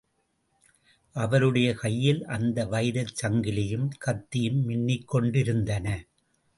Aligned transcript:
அவருடைய 1.15 1.73
கையில் 1.73 2.25
அந்த 2.25 2.65
வைரச் 2.65 3.13
சங்கிலியும் 3.21 3.87
கத்தியும் 4.05 4.61
மின்னிக்கொண்டிருந்தன. 4.69 5.87